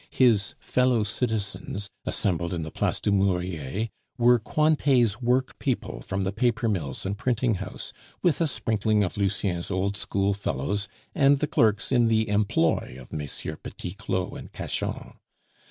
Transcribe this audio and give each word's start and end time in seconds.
His 0.09 0.55
fellow 0.59 1.03
citizens, 1.03 1.91
assembled 2.07 2.55
in 2.55 2.63
the 2.63 2.71
Place 2.71 2.99
du 2.99 3.11
Murier, 3.11 3.89
were 4.17 4.39
Cointets' 4.39 5.21
workpeople 5.21 6.01
from 6.01 6.23
the 6.23 6.33
papermills 6.33 7.05
and 7.05 7.15
printing 7.15 7.53
house, 7.61 7.93
with 8.23 8.41
a 8.41 8.47
sprinkling 8.47 9.03
of 9.03 9.15
Lucien's 9.15 9.69
old 9.69 9.95
schoolfellows 9.95 10.87
and 11.13 11.37
the 11.37 11.45
clerks 11.45 11.91
in 11.91 12.07
the 12.07 12.29
employ 12.29 12.97
of 12.99 13.13
Messieurs 13.13 13.59
Petit 13.61 13.93
Claud 13.93 14.35
and 14.39 14.51
Cachan. 14.51 15.17